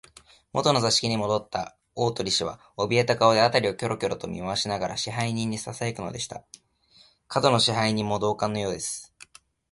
[0.51, 6.43] もとの座敷にもどった大鳥氏は、おびえた顔で、あたりをキョロキョロと見まわしながら、支配人にささやくのでした。
[7.31, 9.13] 門野支配人も同感のようです。